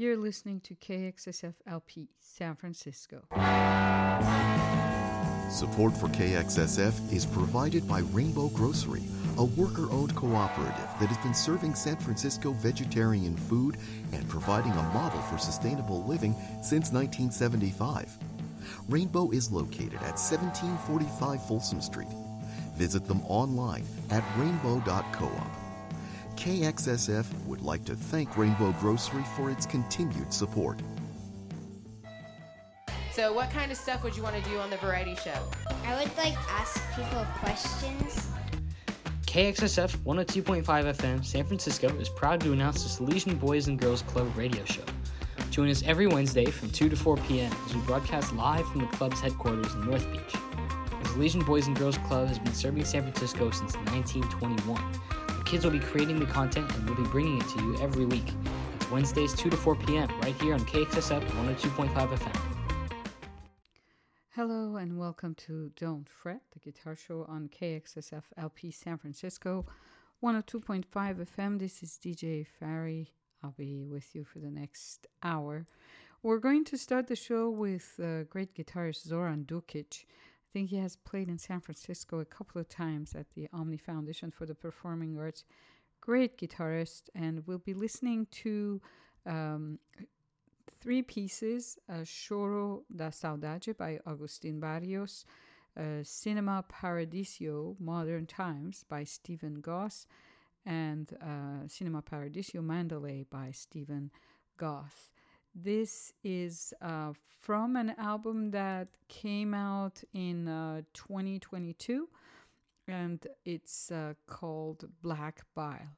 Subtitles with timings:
[0.00, 3.24] You're listening to KXSF LP San Francisco.
[5.50, 9.02] Support for KXSF is provided by Rainbow Grocery,
[9.36, 13.76] a worker owned cooperative that has been serving San Francisco vegetarian food
[14.14, 16.32] and providing a model for sustainable living
[16.62, 18.16] since 1975.
[18.88, 22.08] Rainbow is located at 1745 Folsom Street.
[22.74, 25.59] Visit them online at rainbow.coop.
[26.40, 30.80] KXSF would like to thank Rainbow Grocery for its continued support.
[33.12, 35.36] So, what kind of stuff would you want to do on the variety show?
[35.84, 38.30] I would like ask people questions.
[39.26, 44.34] KXSF 102.5 FM San Francisco is proud to announce the Salesian Boys and Girls Club
[44.34, 44.84] radio show.
[45.50, 47.52] Join us every Wednesday from 2 to 4 p.m.
[47.66, 50.32] as we broadcast live from the club's headquarters in North Beach.
[50.32, 54.82] The Salesian Boys and Girls Club has been serving San Francisco since 1921.
[55.50, 58.34] Kids will be creating the content and we'll be bringing it to you every week.
[58.76, 60.08] It's Wednesdays 2 to 4 p.m.
[60.20, 62.40] right here on KXSF 102.5 FM.
[64.36, 69.66] Hello and welcome to Don't Fret, the guitar show on KXSF LP San Francisco,
[70.22, 71.58] 102.5 FM.
[71.58, 73.08] This is DJ Fari.
[73.42, 75.66] I'll be with you for the next hour.
[76.22, 80.04] We're going to start the show with uh, great guitarist Zoran Dukic.
[80.50, 83.76] I think he has played in San Francisco a couple of times at the Omni
[83.76, 85.44] Foundation for the Performing Arts.
[86.00, 88.80] Great guitarist, and we'll be listening to
[89.26, 89.78] um,
[90.80, 95.24] three pieces uh, Choro da Saudade by Agustin Barrios,
[95.78, 100.08] uh, Cinema Paradiso Modern Times by Stephen Goss,
[100.66, 104.10] and uh, Cinema Paradiso Mandalay by Stephen
[104.56, 105.12] Goss.
[105.54, 112.08] This is uh, from an album that came out in uh, 2022
[112.86, 115.96] and it's uh, called Black Bile.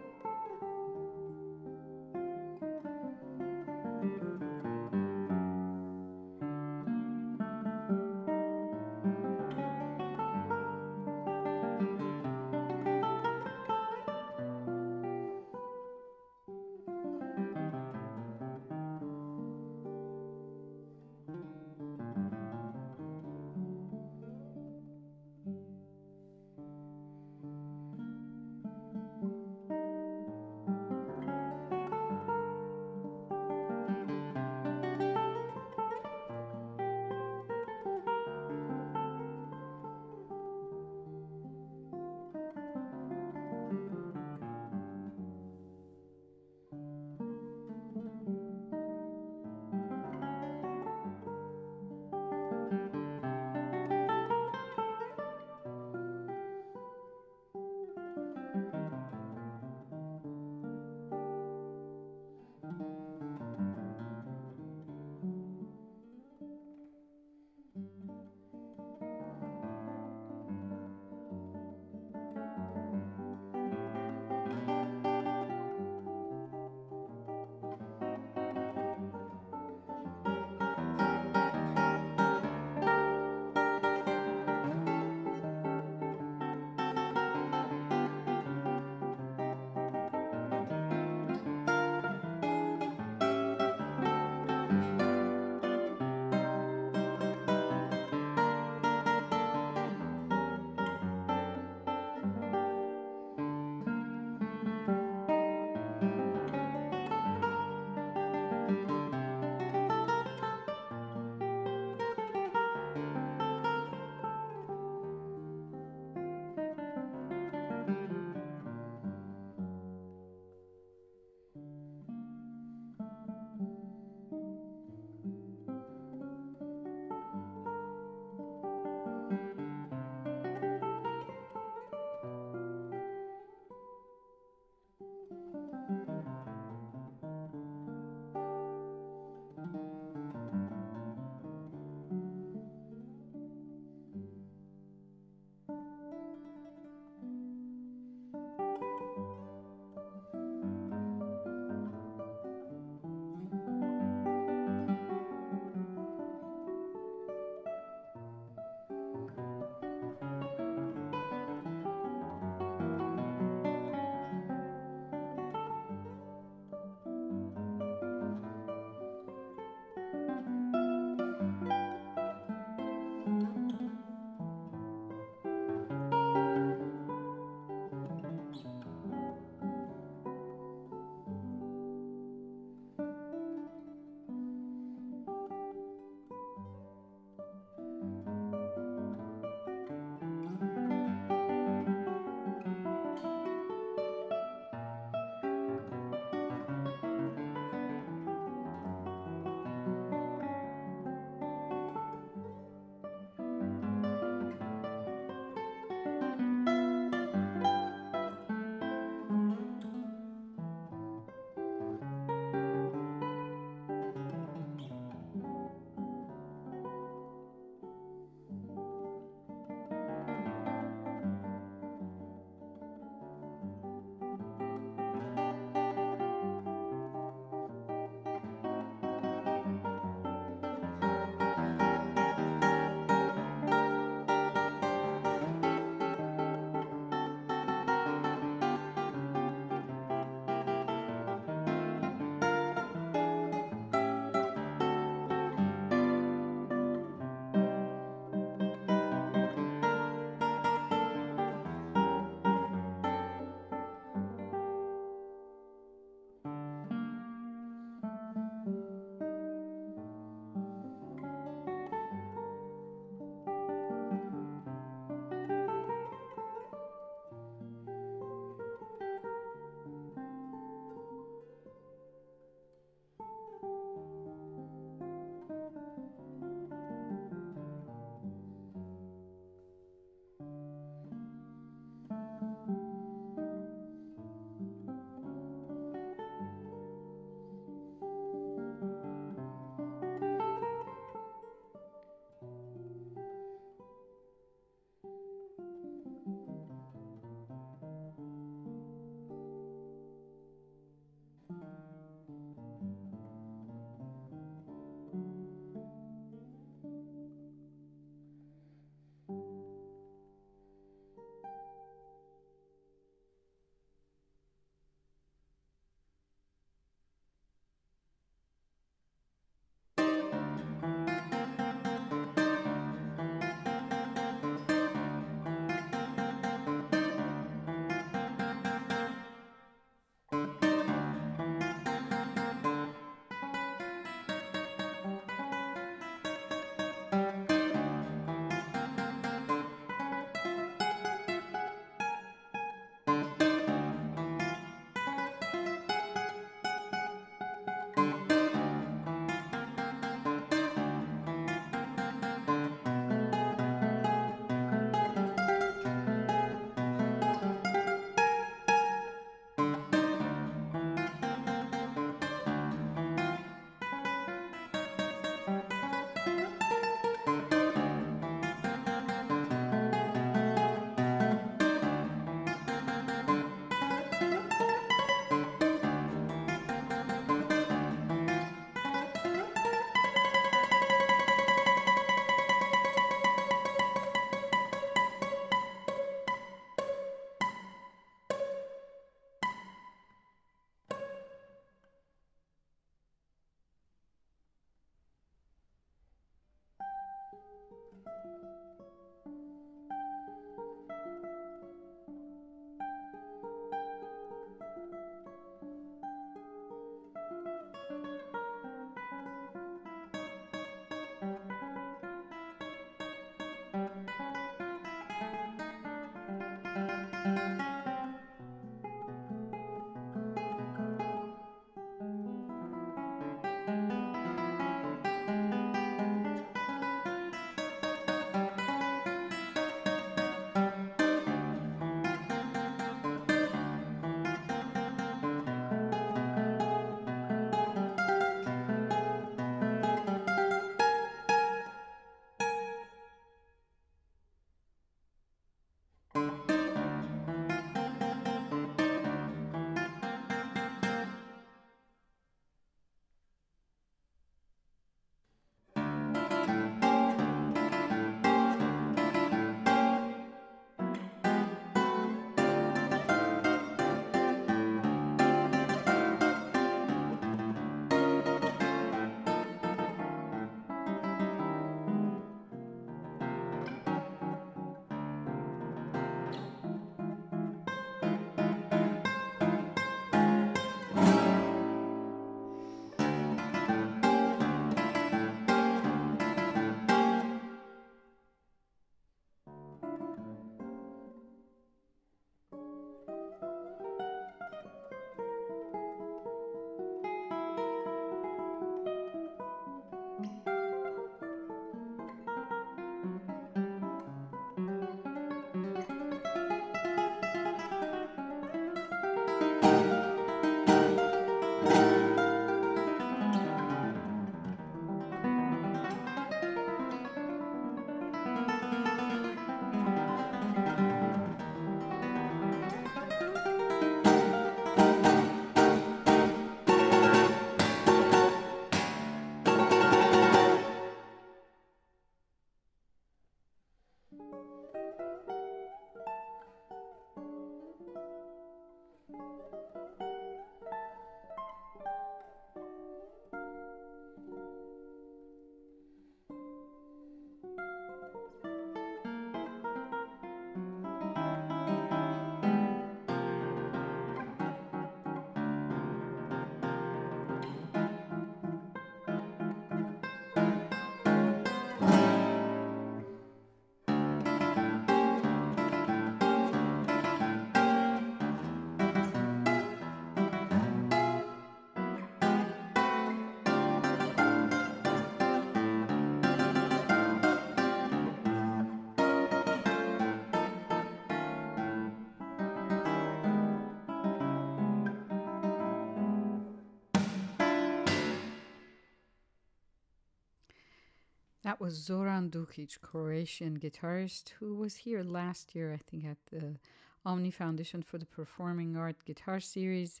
[591.46, 596.56] That was Zoran Dukic, Croatian guitarist, who was here last year, I think, at the
[597.04, 600.00] Omni Foundation for the Performing Art Guitar Series.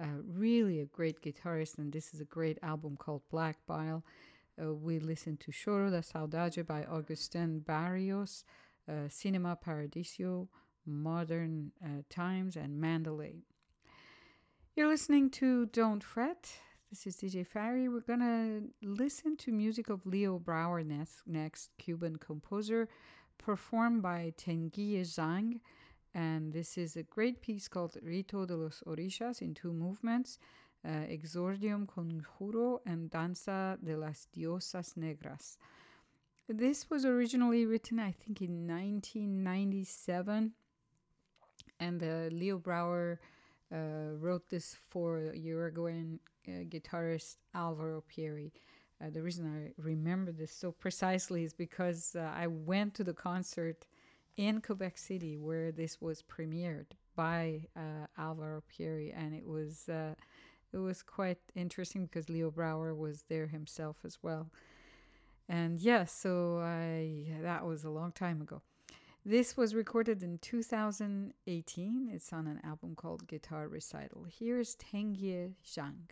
[0.00, 4.04] Uh, really a great guitarist, and this is a great album called Black Bile.
[4.62, 8.44] Uh, we listened to Choro da Saudade by Augustin Barrios,
[8.88, 10.48] uh, Cinema Paradiso,
[10.86, 13.42] Modern uh, Times, and Mandalay.
[14.76, 16.60] You're listening to Don't Fret.
[16.96, 17.92] This is DJ Fari.
[17.92, 22.88] We're to listen to music of Leo Brouwer next, next, Cuban composer,
[23.36, 25.60] performed by Tengyue Zhang.
[26.14, 30.38] And this is a great piece called Rito de los Orishas in two movements
[30.86, 35.58] uh, Exordium Conjuro and Danza de las Diosas Negras.
[36.48, 40.52] This was originally written, I think, in 1997.
[41.78, 43.20] And uh, Leo Brouwer
[43.70, 48.52] uh, wrote this for Uruguayan guitarist Alvaro Pierri.
[49.00, 53.12] Uh, the reason I remember this so precisely is because uh, I went to the
[53.12, 53.86] concert
[54.36, 60.14] in Quebec City where this was premiered by uh, Alvaro Pierri, and it was uh,
[60.72, 64.50] it was quite interesting because Leo Brouwer was there himself as well.
[65.48, 68.62] And yes, yeah, so I that was a long time ago.
[69.24, 72.10] This was recorded in 2018.
[72.12, 74.26] It's on an album called Guitar Recital.
[74.38, 76.10] Here's Tengyue Zhang.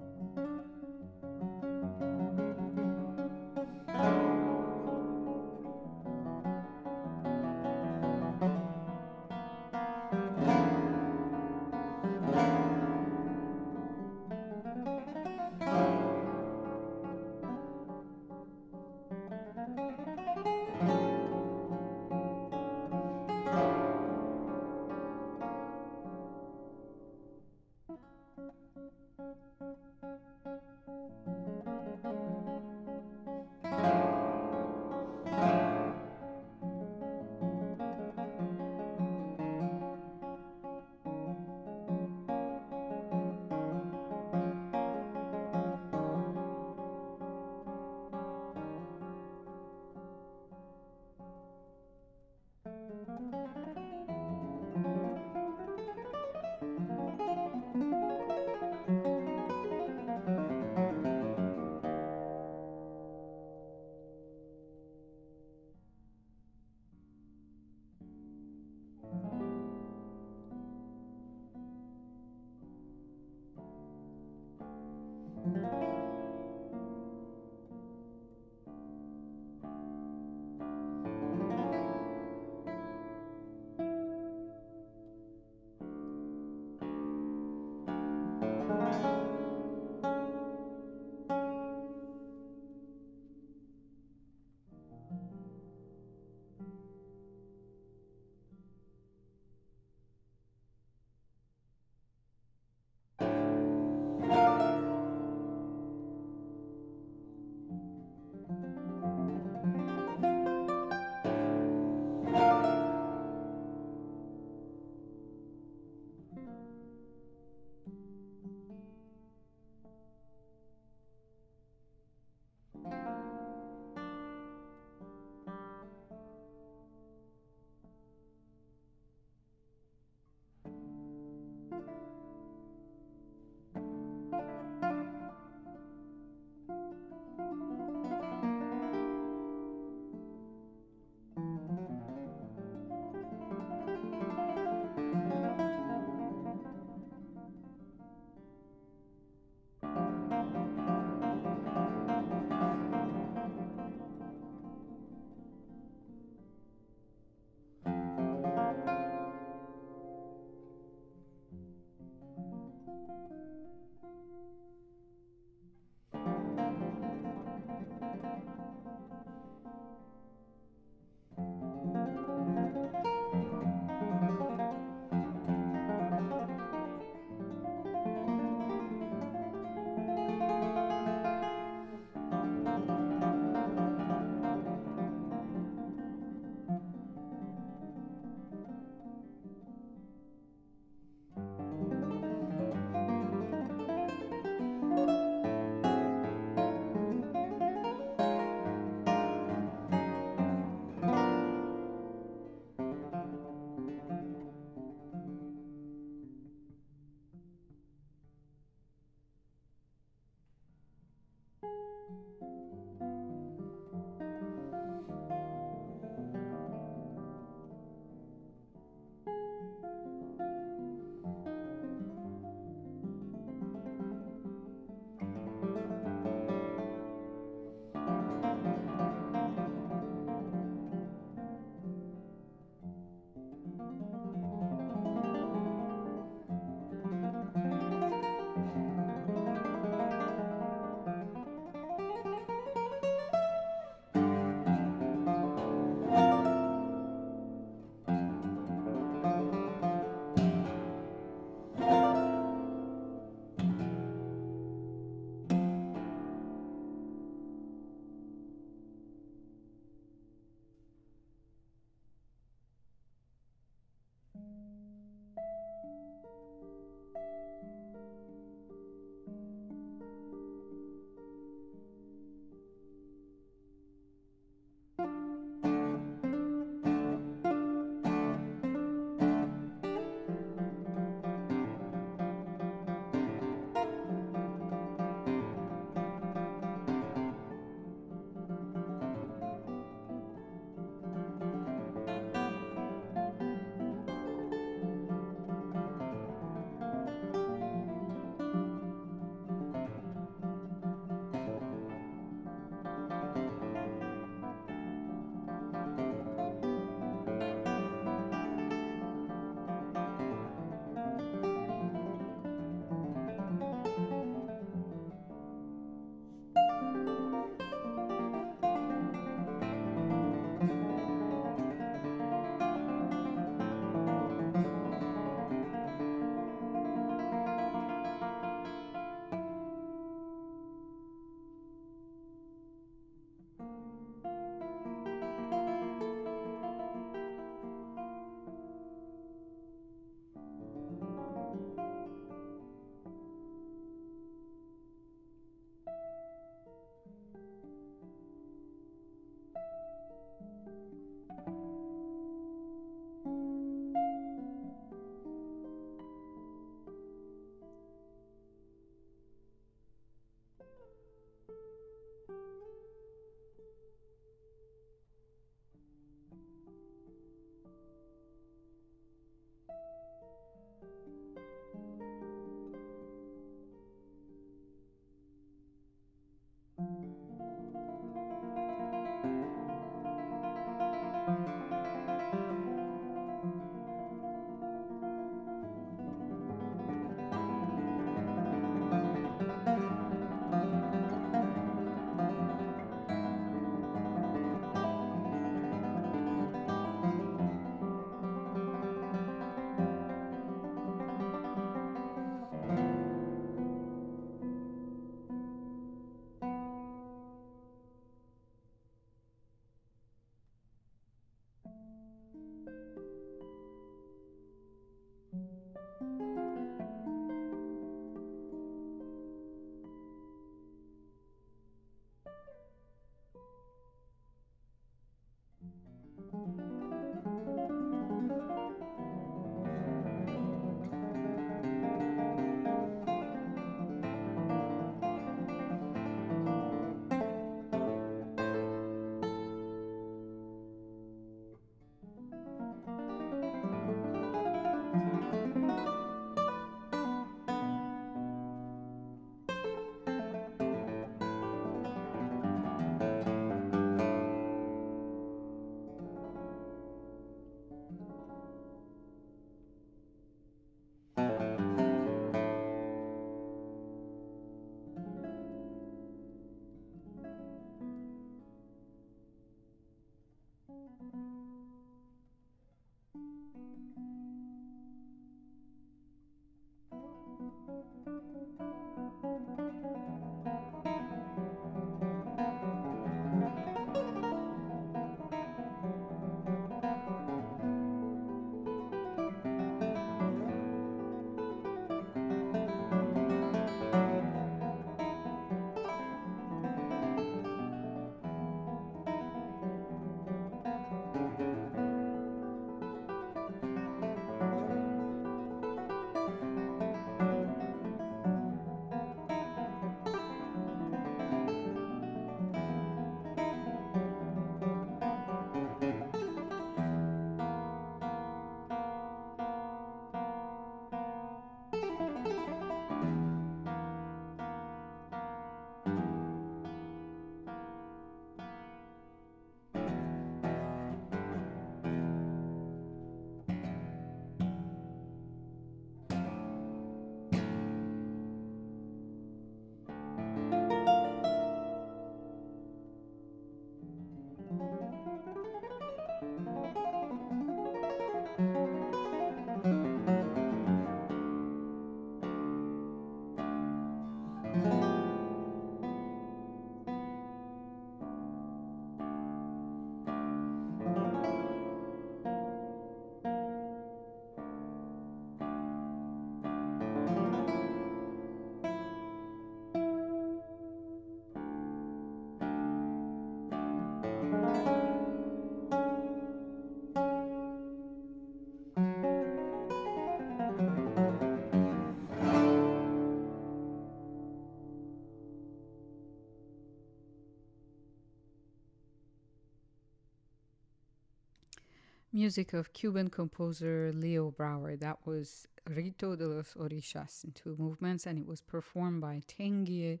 [592.18, 594.74] music of Cuban composer Leo Brouwer.
[594.74, 600.00] That was Rito de los Orishas in two movements, and it was performed by Tengyue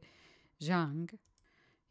[0.60, 1.16] Zhang.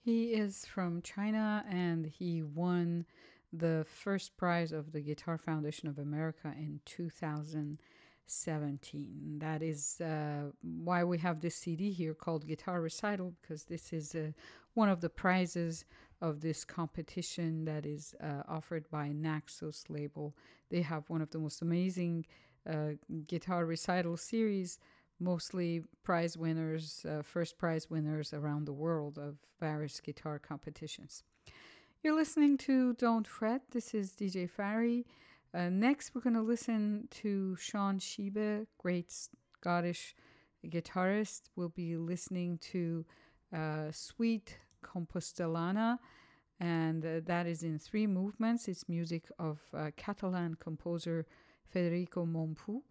[0.04, 3.06] He is from China and he won
[3.54, 9.40] the first prize of the Guitar Foundation of America in 2017.
[9.40, 14.14] That is uh, why we have this CD here called Guitar Recital, because this is
[14.14, 14.34] uh,
[14.74, 15.86] one of the prizes
[16.22, 20.36] of this competition that is uh, offered by Naxos label.
[20.70, 22.26] They have one of the most amazing
[22.70, 22.94] uh,
[23.28, 24.80] guitar recital series,
[25.20, 31.24] mostly prize winners, uh, first prize winners around the world of various guitar competitions.
[32.04, 33.62] You're listening to Don't Fret.
[33.72, 35.06] This is DJ Fari.
[35.54, 40.16] Uh, next, we're going to listen to Sean Shibe, great Scottish
[40.66, 41.44] guitarist.
[41.56, 43.06] We'll be listening to
[43.56, 46.00] uh, Suite Compostelana,
[46.60, 48.68] and uh, that is in three movements.
[48.68, 51.26] It's music of uh, Catalan composer
[51.66, 52.82] Federico Mompou.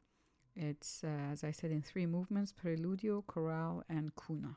[0.54, 4.56] It's, uh, as I said, in three movements Preludio, Chorale, and Cuna.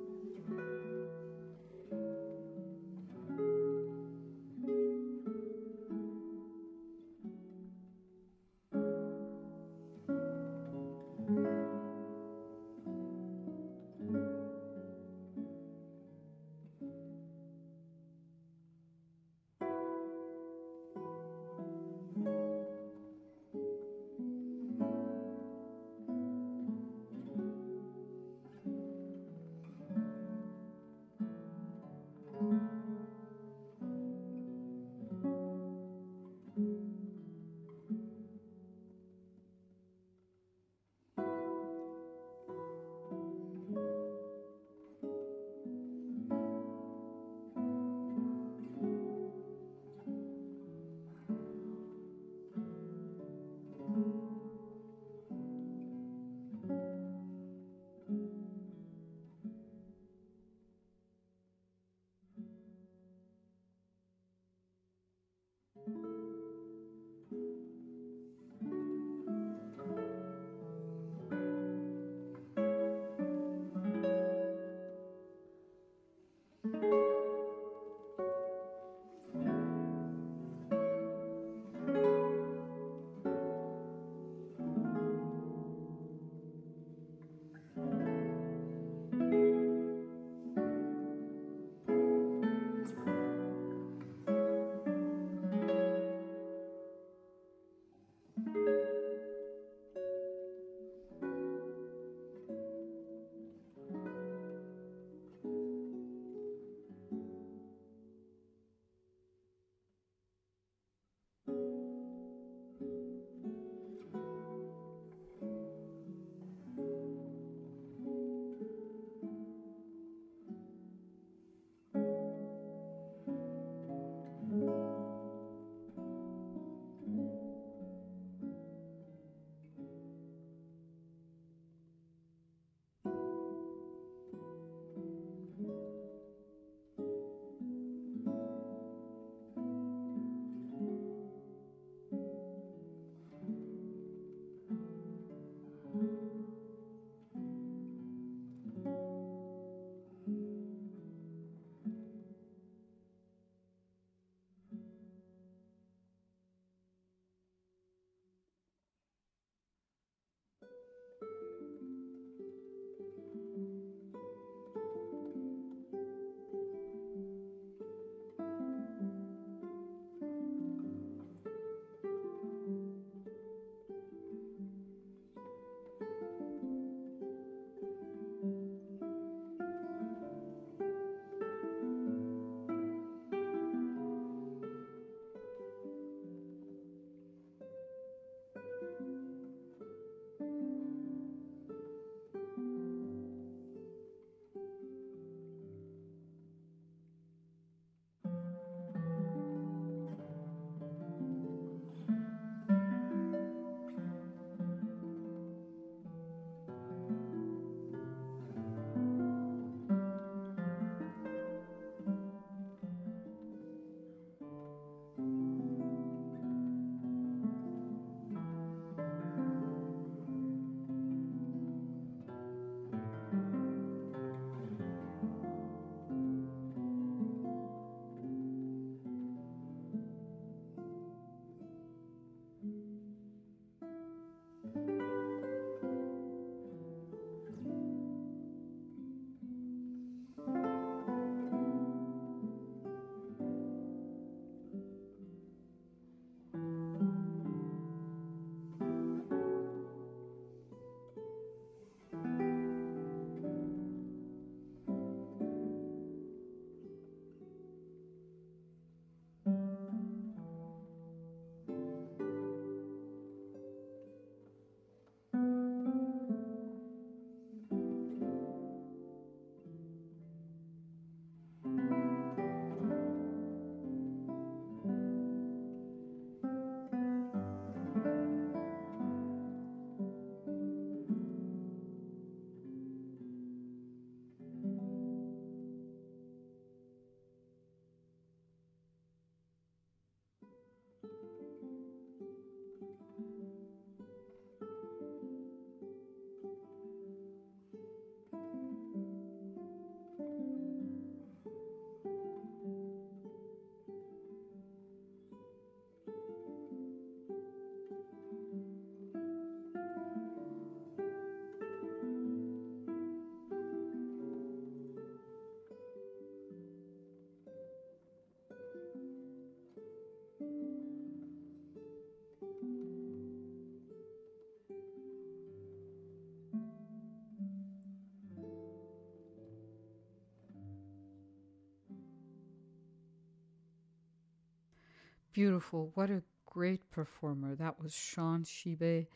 [335.33, 335.91] beautiful.
[335.95, 337.55] What a great performer.
[337.55, 339.07] That was Sean Shibe.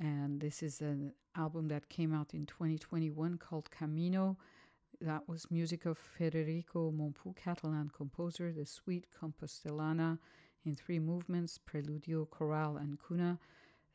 [0.00, 4.36] And this is an album that came out in 2021 called Camino.
[5.00, 10.18] That was music of Federico Mompou, Catalan composer, the Suite Compostelana
[10.64, 13.38] in three movements Preludio, Chorale, and Cuna.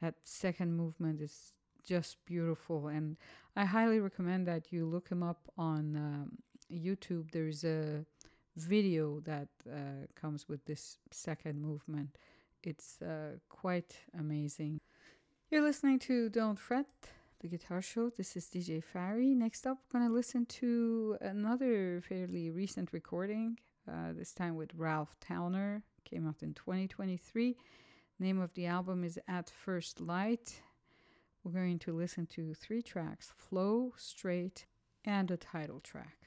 [0.02, 1.54] That second movement is
[1.86, 3.18] just beautiful, and
[3.56, 6.38] I highly recommend that you look him up on um,
[6.72, 7.32] YouTube.
[7.32, 8.06] There's a
[8.64, 12.18] video that uh, comes with this second movement.
[12.64, 14.82] It's uh, quite amazing.
[15.50, 16.88] You're listening to Don't Fret,
[17.40, 18.10] the guitar show.
[18.10, 19.36] This is DJ Fari.
[19.36, 23.58] Next up, we're going to listen to another fairly recent recording,
[23.88, 25.84] uh, this time with Ralph Towner.
[26.06, 27.56] Came out in 2023.
[28.20, 30.62] Name of the album is At First Light.
[31.44, 34.66] We're going to listen to three tracks Flow, Straight,
[35.06, 36.18] and a title track.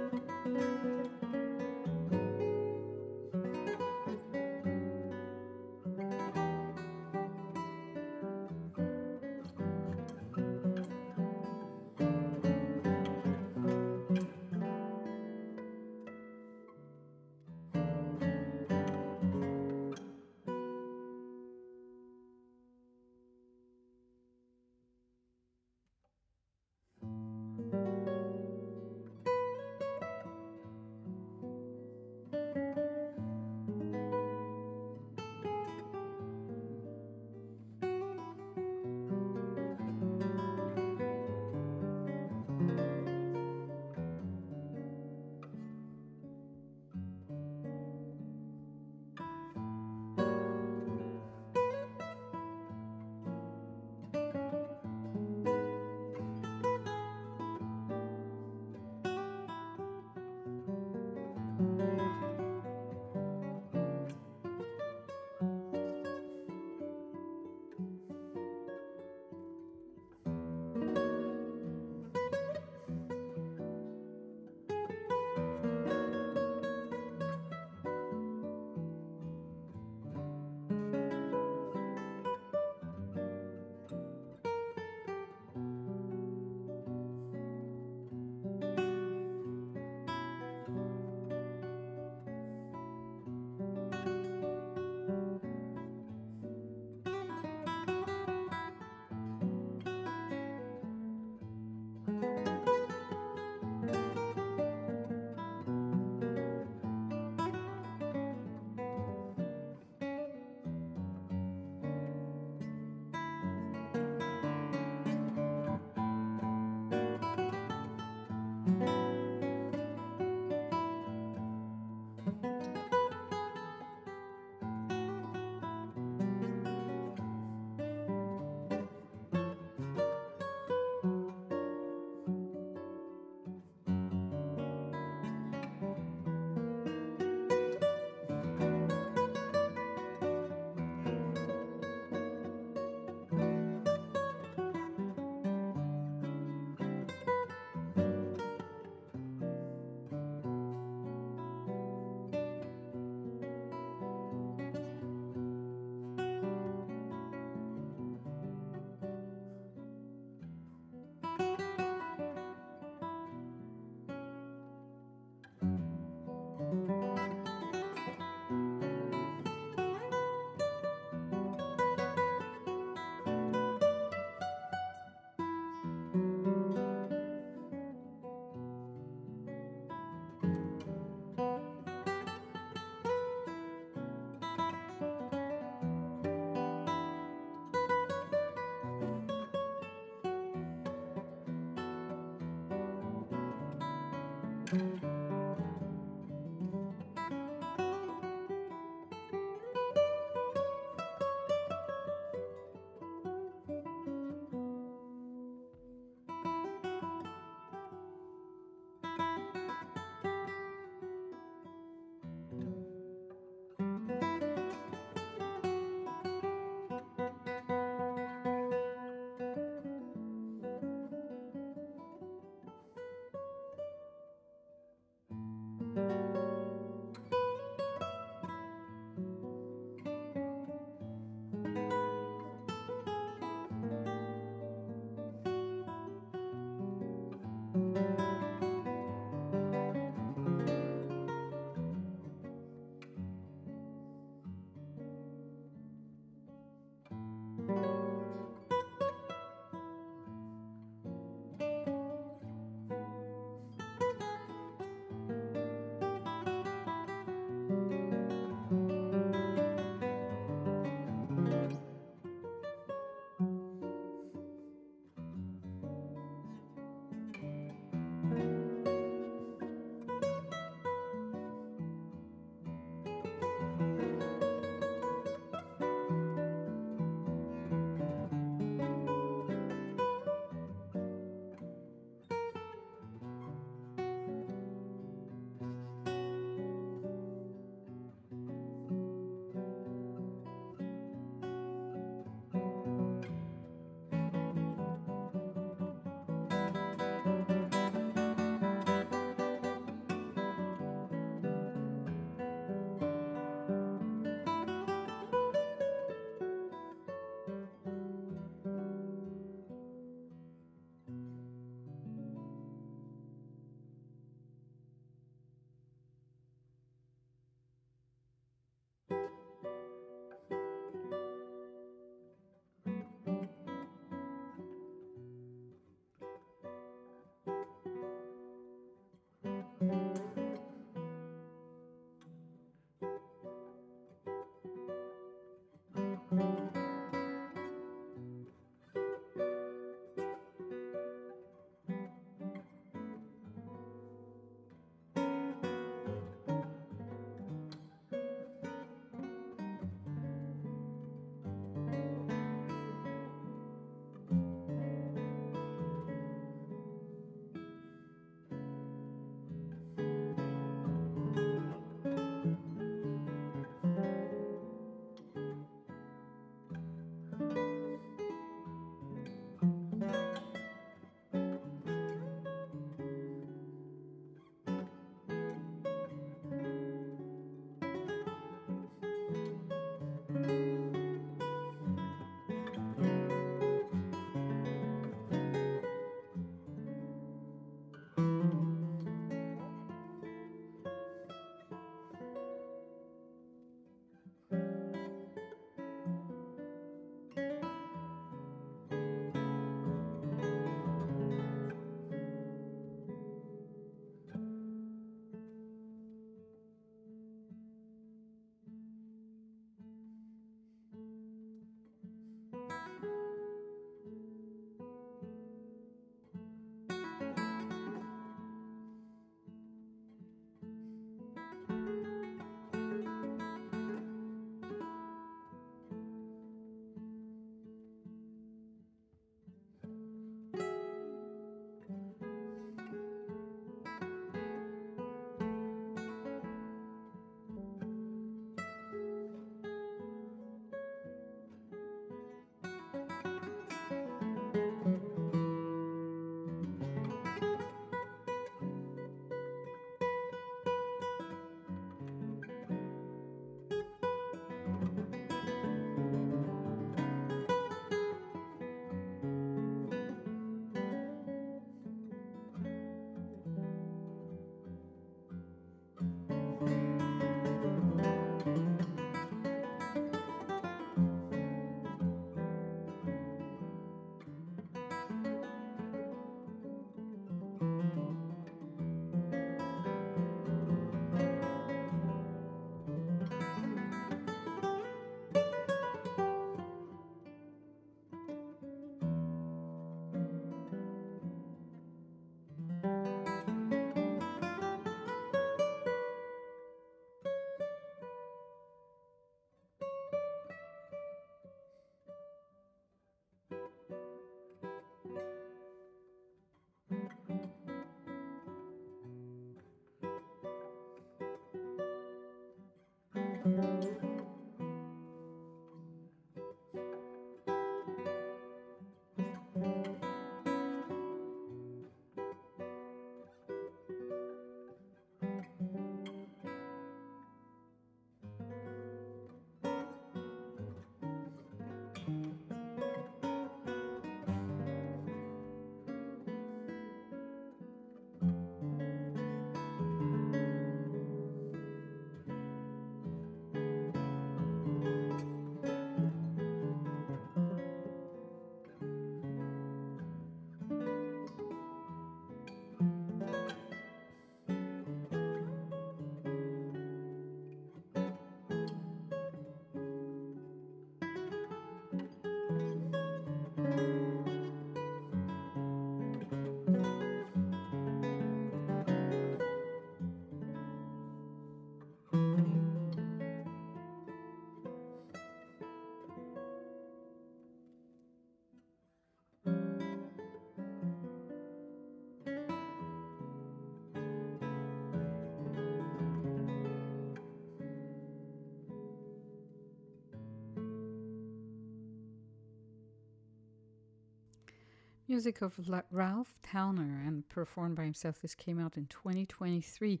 [595.10, 598.22] Music of La- Ralph Towner and performed by himself.
[598.22, 600.00] This came out in 2023.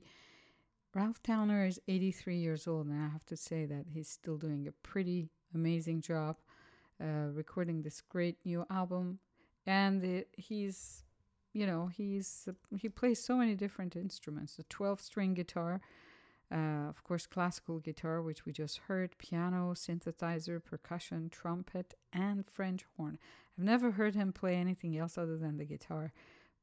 [0.94, 4.68] Ralph Towner is 83 years old, and I have to say that he's still doing
[4.68, 6.36] a pretty amazing job
[7.02, 9.18] uh, recording this great new album.
[9.66, 11.02] And it, he's,
[11.54, 12.48] you know, he's
[12.78, 15.80] he plays so many different instruments: the 12-string guitar,
[16.52, 22.84] uh, of course, classical guitar, which we just heard, piano, synthesizer, percussion, trumpet, and French
[22.96, 23.18] horn.
[23.56, 26.12] I've never heard him play anything else other than the guitar,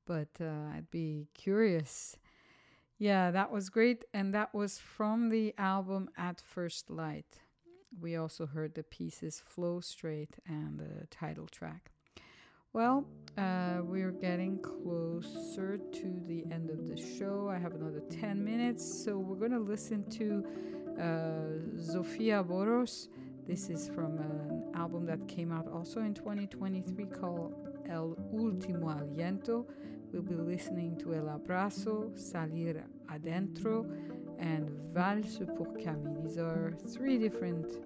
[0.05, 2.17] but uh, I'd be curious.
[2.97, 4.05] Yeah, that was great.
[4.13, 7.39] And that was from the album At First Light.
[8.01, 11.91] We also heard the pieces Flow Straight and the title track.
[12.74, 13.05] Well,
[13.38, 17.49] uh, we're getting closer to the end of the show.
[17.49, 20.45] I have another 10 minutes, so we're going to listen to
[20.99, 23.07] uh, Zsófia Boros.
[23.47, 27.55] This is from an album that came out also in 2023 called
[27.89, 29.65] El Último Aliento.
[30.11, 33.89] We'll be listening to El Abrazo, Salir Adentro,
[34.39, 36.22] and Valse pour Camille.
[36.22, 37.78] These are three different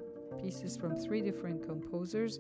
[0.42, 2.40] pieces from three different composers.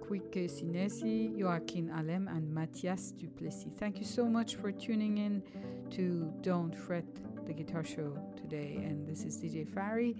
[0.00, 3.72] Quique Sinesi, Joaquin Alem, and Mathias Duplessis.
[3.78, 5.42] Thank you so much for tuning in
[5.90, 7.04] to Don't Fret
[7.46, 8.76] the Guitar Show today.
[8.76, 10.16] And this is DJ Fari.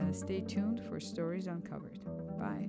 [0.00, 1.98] Uh, stay tuned for Stories Uncovered.
[2.38, 2.68] Bye.